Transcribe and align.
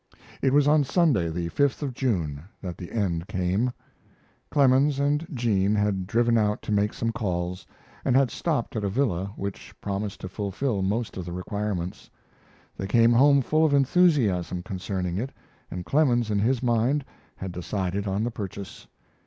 It 0.41 0.51
was 0.51 0.67
on 0.67 0.83
Sunday, 0.83 1.29
the 1.29 1.49
5th 1.51 1.83
of 1.83 1.93
June, 1.93 2.41
that 2.59 2.75
the 2.75 2.91
end 2.91 3.27
came. 3.27 3.71
Clemens 4.49 4.97
and 4.99 5.27
Jean 5.31 5.75
had 5.75 6.07
driven 6.07 6.39
out 6.39 6.63
to 6.63 6.71
make 6.71 6.91
some 6.91 7.11
calls, 7.11 7.67
and 8.03 8.15
had 8.15 8.31
stopped 8.31 8.75
at 8.75 8.83
a 8.83 8.89
villa, 8.89 9.31
which 9.35 9.75
promised 9.79 10.19
to 10.21 10.27
fulfil 10.27 10.81
most 10.81 11.17
of 11.17 11.25
the 11.25 11.31
requirements. 11.31 12.09
They 12.75 12.87
came 12.87 13.13
home 13.13 13.43
full 13.43 13.63
of 13.63 13.75
enthusiasm 13.75 14.63
concerning 14.63 15.19
it, 15.19 15.31
and 15.69 15.85
Clemens, 15.85 16.31
in 16.31 16.39
his 16.39 16.63
mind, 16.63 17.05
had 17.35 17.51
decided 17.51 18.07
on 18.07 18.23
the 18.23 18.31
purchase. 18.31 18.87